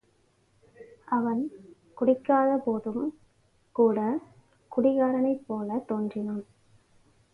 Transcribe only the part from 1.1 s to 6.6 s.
அவன் குடிக்காத போதும் கூடக் குடிகாரனைப்போலவே தோன்றினான்.